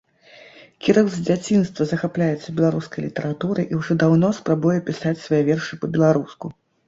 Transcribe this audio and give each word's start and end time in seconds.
Кірыл 0.85 1.07
з 1.15 1.19
дзяцінства 1.27 1.85
захапляецца 1.91 2.53
беларускай 2.61 3.05
літаратурай 3.07 3.69
і 3.75 3.81
ўжо 3.83 3.99
даўно 4.05 4.33
спрабуе 4.41 4.79
пісаць 4.91 5.17
свае 5.27 5.43
вершы 5.53 5.73
па-беларуску. 5.85 6.45